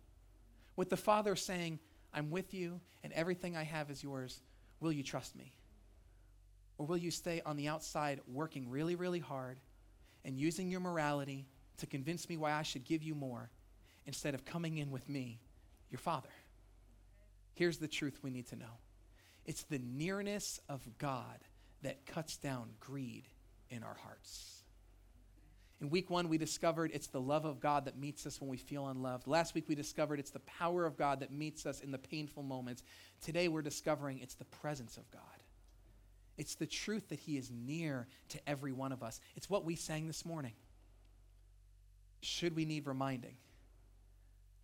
[0.76, 1.78] with the Father saying,
[2.12, 4.40] I'm with you and everything I have is yours.
[4.80, 5.52] Will you trust me?
[6.78, 9.58] Or will you stay on the outside working really, really hard
[10.24, 11.46] and using your morality
[11.78, 13.50] to convince me why I should give you more
[14.06, 15.40] instead of coming in with me,
[15.90, 16.28] your Father?
[17.54, 18.78] Here's the truth we need to know
[19.44, 21.38] it's the nearness of God
[21.82, 23.24] that cuts down greed
[23.70, 24.57] in our hearts.
[25.80, 28.56] In week one, we discovered it's the love of God that meets us when we
[28.56, 29.28] feel unloved.
[29.28, 32.42] Last week, we discovered it's the power of God that meets us in the painful
[32.42, 32.82] moments.
[33.20, 35.22] Today, we're discovering it's the presence of God.
[36.36, 39.20] It's the truth that He is near to every one of us.
[39.36, 40.54] It's what we sang this morning.
[42.22, 43.36] Should we need reminding?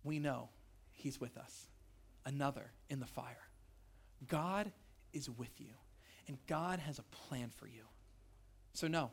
[0.03, 0.49] We know
[0.91, 1.67] He's with us.
[2.25, 3.47] Another in the fire.
[4.27, 4.71] God
[5.13, 5.73] is with you,
[6.27, 7.83] and God has a plan for you.
[8.73, 9.11] So, no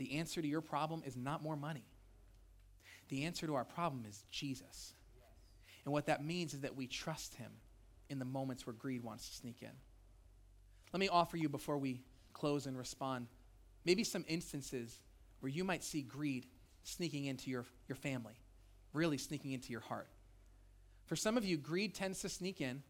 [0.00, 1.84] the answer to your problem is not more money.
[3.10, 4.94] The answer to our problem is Jesus.
[5.84, 7.52] And what that means is that we trust him
[8.08, 9.68] in the moments where greed wants to sneak in.
[10.94, 12.00] Let me offer you before we
[12.32, 13.26] close and respond
[13.84, 14.96] maybe some instances
[15.40, 16.46] where you might see greed
[16.82, 18.40] sneaking into your, your family,
[18.94, 20.08] really sneaking into your heart.
[21.04, 22.82] For some of you, greed tends to sneak in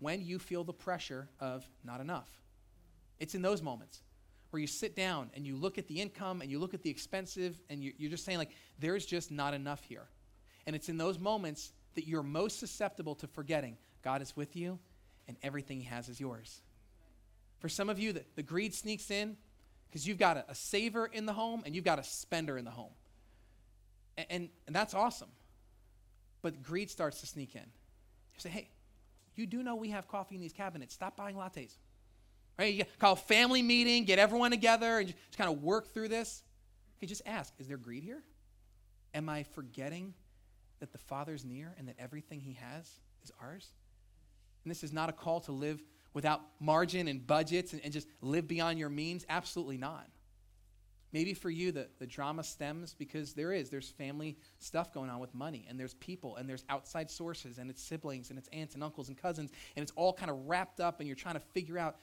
[0.00, 2.28] when you feel the pressure of not enough.
[3.20, 4.02] It's in those moments
[4.52, 6.90] where you sit down and you look at the income and you look at the
[6.90, 10.04] expensive and you're just saying, like, there's just not enough here.
[10.66, 14.78] And it's in those moments that you're most susceptible to forgetting God is with you
[15.26, 16.60] and everything He has is yours.
[17.60, 19.38] For some of you, the, the greed sneaks in
[19.88, 22.66] because you've got a, a, saver in the home and you've got a spender in
[22.66, 22.92] the home.
[24.18, 25.30] And, and, and that's awesome.
[26.42, 27.62] But greed starts to sneak in.
[27.62, 28.68] You say, hey,
[29.34, 30.92] you do know we have coffee in these cabinets.
[30.92, 31.78] Stop buying lattes.
[32.58, 32.74] Right?
[32.74, 36.42] You call a family meeting, get everyone together, and just kind of work through this.
[36.98, 38.22] Okay, just ask Is there greed here?
[39.14, 40.14] Am I forgetting
[40.80, 42.88] that the Father's near and that everything He has
[43.22, 43.68] is ours?
[44.64, 45.82] And this is not a call to live
[46.14, 49.24] without margin and budgets and, and just live beyond your means.
[49.28, 50.06] Absolutely not.
[51.12, 53.68] Maybe for you, the, the drama stems because there is.
[53.68, 57.68] There's family stuff going on with money, and there's people, and there's outside sources, and
[57.68, 60.80] it's siblings, and it's aunts and uncles and cousins, and it's all kind of wrapped
[60.80, 61.96] up, and you're trying to figure out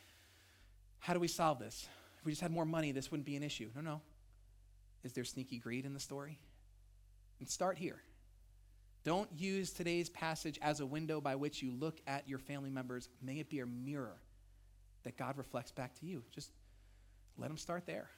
[0.99, 1.87] how do we solve this?
[2.19, 3.69] If we just had more money, this wouldn't be an issue.
[3.75, 4.01] No, no.
[5.03, 6.39] Is there sneaky greed in the story?
[7.39, 8.01] And start here.
[9.05, 13.07] Don't use today's passage as a window by which you look at your family members.
[13.21, 14.17] May it be a mirror
[15.03, 16.23] that God reflects back to you.
[16.35, 16.51] Just
[17.37, 18.09] let them start there.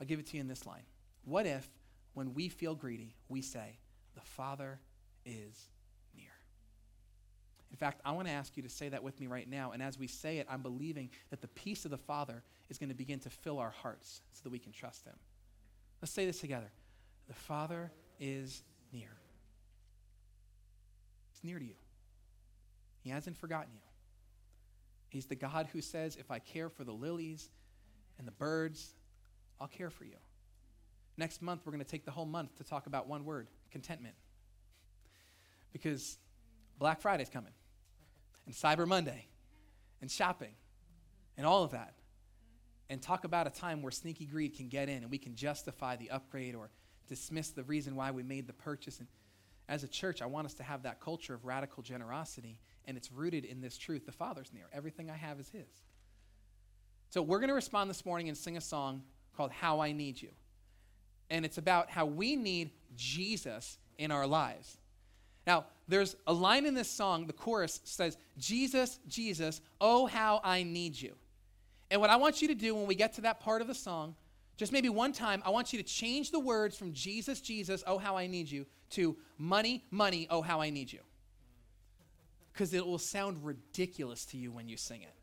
[0.00, 0.82] I'll give it to you in this line.
[1.24, 1.66] What if,
[2.12, 3.78] when we feel greedy, we say,
[4.14, 4.78] The Father
[5.24, 5.68] is
[7.70, 9.72] in fact, I want to ask you to say that with me right now.
[9.72, 12.88] And as we say it, I'm believing that the peace of the Father is going
[12.88, 15.14] to begin to fill our hearts so that we can trust Him.
[16.00, 16.70] Let's say this together
[17.28, 19.10] The Father is near.
[21.32, 21.74] He's near to you,
[23.02, 23.80] He hasn't forgotten you.
[25.10, 27.50] He's the God who says, If I care for the lilies
[28.18, 28.94] and the birds,
[29.60, 30.16] I'll care for you.
[31.16, 34.14] Next month, we're going to take the whole month to talk about one word contentment.
[35.72, 36.18] Because
[36.78, 37.52] Black Friday's coming,
[38.48, 39.26] and Cyber Monday,
[40.00, 40.54] and shopping,
[41.36, 41.94] and all of that.
[42.88, 45.96] And talk about a time where sneaky greed can get in and we can justify
[45.96, 46.70] the upgrade or
[47.08, 49.00] dismiss the reason why we made the purchase.
[49.00, 49.08] And
[49.68, 53.12] as a church, I want us to have that culture of radical generosity, and it's
[53.12, 54.64] rooted in this truth the Father's near.
[54.72, 55.68] Everything I have is His.
[57.10, 59.02] So we're going to respond this morning and sing a song
[59.36, 60.30] called How I Need You.
[61.28, 64.78] And it's about how we need Jesus in our lives.
[65.46, 70.62] Now, there's a line in this song, the chorus says, Jesus, Jesus, oh, how I
[70.62, 71.14] need you.
[71.90, 73.74] And what I want you to do when we get to that part of the
[73.74, 74.14] song,
[74.58, 77.96] just maybe one time, I want you to change the words from Jesus, Jesus, oh,
[77.96, 81.00] how I need you, to money, money, oh, how I need you.
[82.58, 85.14] because it will sound ridiculous to you when you sing it.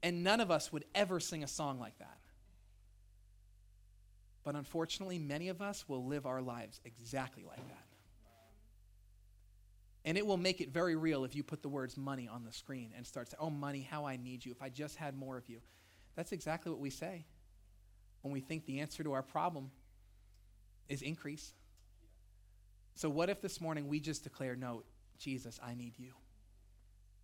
[0.00, 2.18] And none of us would ever sing a song like that.
[4.44, 7.91] But unfortunately, many of us will live our lives exactly like that.
[10.04, 12.52] And it will make it very real if you put the words money on the
[12.52, 14.50] screen and start saying, oh, money, how I need you.
[14.50, 15.60] If I just had more of you.
[16.16, 17.24] That's exactly what we say
[18.22, 19.70] when we think the answer to our problem
[20.88, 21.52] is increase.
[22.94, 24.82] So, what if this morning we just declare, no,
[25.18, 26.12] Jesus, I need you?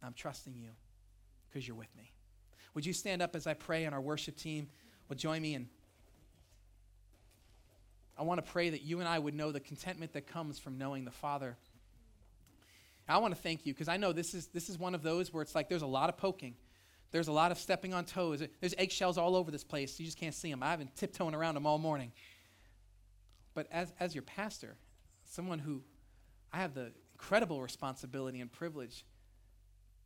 [0.03, 0.71] I'm trusting you
[1.49, 2.13] because you're with me.
[2.75, 4.69] Would you stand up as I pray and our worship team
[5.09, 5.55] will join me?
[5.55, 5.67] And
[8.17, 10.79] I want to pray that you and I would know the contentment that comes from
[10.79, 11.57] knowing the Father.
[13.09, 15.33] I want to thank you because I know this is, this is one of those
[15.33, 16.55] where it's like there's a lot of poking.
[17.11, 18.43] There's a lot of stepping on toes.
[18.61, 19.99] There's eggshells all over this place.
[19.99, 20.63] You just can't see them.
[20.63, 22.13] I've been tiptoeing around them all morning.
[23.55, 24.77] But as, as your pastor,
[25.25, 25.83] someone who
[26.53, 29.05] I have the incredible responsibility and privilege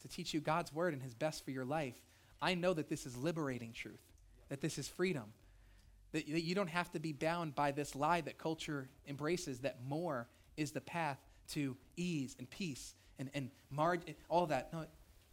[0.03, 2.00] to teach you God's word and his best for your life,
[2.40, 4.00] I know that this is liberating truth,
[4.48, 5.24] that this is freedom,
[6.12, 9.78] that, that you don't have to be bound by this lie that culture embraces that
[9.88, 11.18] more is the path
[11.51, 14.72] to ease and peace and, and margin, all that.
[14.72, 14.84] No,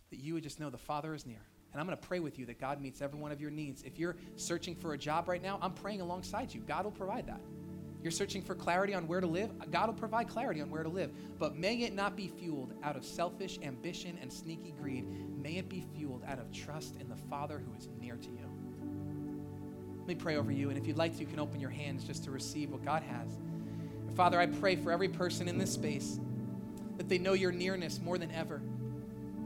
[0.09, 1.41] that you would just know the Father is near.
[1.71, 3.83] And I'm going to pray with you that God meets every one of your needs.
[3.83, 6.61] If you're searching for a job right now, I'm praying alongside you.
[6.61, 7.41] God will provide that.
[8.01, 10.89] You're searching for clarity on where to live, God will provide clarity on where to
[10.89, 11.11] live.
[11.37, 15.05] But may it not be fueled out of selfish ambition and sneaky greed.
[15.37, 18.49] May it be fueled out of trust in the Father who is near to you.
[19.99, 20.69] Let me pray over you.
[20.69, 23.03] And if you'd like to, you can open your hands just to receive what God
[23.03, 23.37] has.
[24.19, 26.19] Father, I pray for every person in this space
[26.97, 28.61] that they know your nearness more than ever.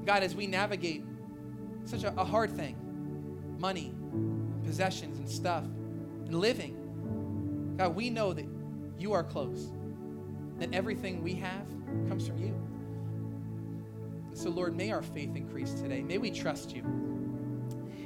[0.04, 1.04] God, as we navigate
[1.86, 3.94] such a, a hard thing money,
[4.66, 8.48] possessions, and stuff, and living God, we know that
[8.98, 9.68] you are close,
[10.58, 11.68] that everything we have
[12.10, 12.60] comes from you.
[14.34, 16.02] So, Lord, may our faith increase today.
[16.02, 16.82] May we trust you.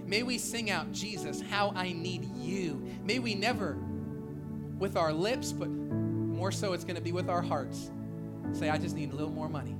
[0.05, 2.85] May we sing out, Jesus, how I need you.
[3.05, 3.77] May we never,
[4.77, 5.69] with our lips, but
[6.37, 7.89] more so it's going to be with our hearts,
[8.53, 9.75] say, I just need a little more money.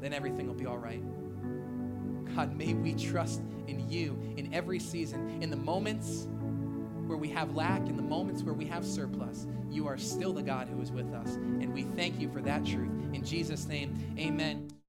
[0.00, 1.02] Then everything will be all right.
[2.36, 6.28] God, may we trust in you in every season, in the moments
[7.06, 10.42] where we have lack, in the moments where we have surplus, you are still the
[10.42, 11.34] God who is with us.
[11.36, 12.90] And we thank you for that truth.
[13.14, 14.72] In Jesus' name, amen.